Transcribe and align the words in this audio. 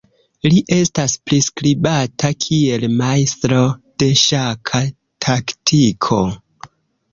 Li 0.51 0.59
estas 0.77 1.13
priskribata 1.29 2.31
kiel 2.47 2.87
majstro 3.03 3.61
de 4.05 4.09
ŝaka 4.25 4.83
taktiko. 5.29 6.23